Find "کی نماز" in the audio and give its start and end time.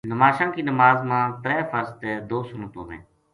0.53-0.97